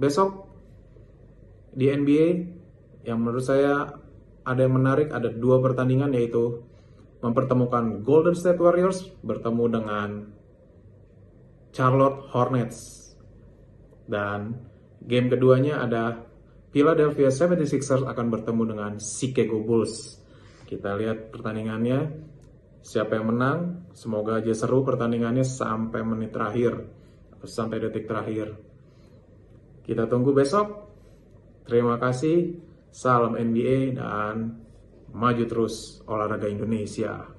besok 0.00 0.48
di 1.76 1.92
NBA 1.92 2.26
yang 3.04 3.20
menurut 3.20 3.44
saya 3.44 3.92
ada 4.46 4.60
yang 4.64 4.76
menarik 4.76 5.12
ada 5.12 5.28
dua 5.28 5.60
pertandingan 5.60 6.16
yaitu 6.16 6.64
mempertemukan 7.20 8.00
Golden 8.04 8.36
State 8.36 8.60
Warriors 8.60 9.08
bertemu 9.20 9.64
dengan 9.72 10.08
Charlotte 11.76 12.32
Hornets 12.32 13.12
dan 14.08 14.56
game 15.04 15.28
keduanya 15.28 15.84
ada 15.84 16.24
Philadelphia 16.72 17.28
76ers 17.28 18.08
akan 18.08 18.26
bertemu 18.32 18.62
dengan 18.64 18.92
Chicago 18.96 19.60
Bulls 19.60 20.16
kita 20.64 20.96
lihat 20.96 21.28
pertandingannya 21.36 22.24
siapa 22.80 23.20
yang 23.20 23.28
menang 23.36 23.92
semoga 23.92 24.40
aja 24.40 24.56
seru 24.56 24.80
pertandingannya 24.80 25.44
sampai 25.44 26.00
menit 26.00 26.32
terakhir 26.32 26.96
sampai 27.44 27.78
detik 27.78 28.08
terakhir. 28.08 28.56
Kita 29.86 30.10
tunggu 30.10 30.34
besok. 30.34 30.88
Terima 31.68 32.00
kasih. 32.00 32.58
Salam 32.90 33.36
NBA 33.36 34.00
dan 34.00 34.56
maju 35.12 35.44
terus 35.44 36.00
olahraga 36.08 36.48
Indonesia. 36.48 37.35